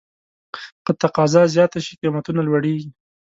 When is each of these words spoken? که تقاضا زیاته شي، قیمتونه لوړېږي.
که 0.85 0.91
تقاضا 1.01 1.41
زیاته 1.53 1.79
شي، 1.85 1.93
قیمتونه 2.01 2.41
لوړېږي. 2.47 2.89